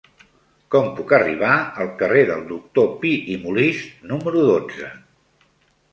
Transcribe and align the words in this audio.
Com 0.75 0.87
puc 0.99 1.13
arribar 1.17 1.51
al 1.83 1.91
carrer 2.01 2.25
del 2.31 2.41
Doctor 2.53 2.89
Pi 3.05 3.11
i 3.35 3.39
Molist 3.45 4.05
número 4.15 4.49
dotze? 4.53 4.91